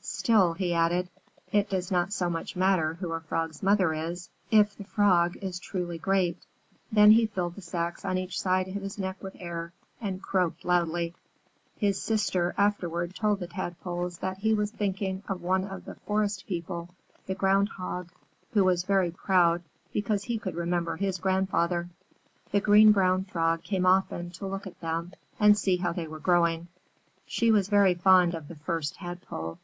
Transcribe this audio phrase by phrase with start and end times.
[0.00, 1.08] Still," he added,
[1.52, 5.58] "it does not so much matter who a Frog's mother is, if the Frog is
[5.58, 6.46] truly great."
[6.90, 10.64] Then he filled the sacs on each side of his neck with air, and croaked
[10.64, 11.14] loudly.
[11.76, 16.46] His sister afterward told the Tadpoles that he was thinking of one of the forest
[16.46, 16.88] people,
[17.26, 18.10] the Ground Hog,
[18.52, 19.62] who was very proud
[19.92, 21.88] because he could remember his grandfather.
[22.50, 26.18] The Green Brown Frog came often to look at them and see how they were
[26.20, 26.68] growing.
[27.26, 29.58] She was very fond of the First Tadpole.